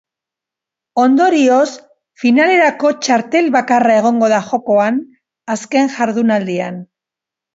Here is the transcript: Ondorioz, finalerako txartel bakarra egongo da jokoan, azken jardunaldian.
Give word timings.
Ondorioz, 1.01 1.67
finalerako 2.21 2.91
txartel 3.07 3.51
bakarra 3.57 3.99
egongo 4.01 4.31
da 4.33 4.41
jokoan, 4.47 4.97
azken 5.57 5.93
jardunaldian. 5.97 6.81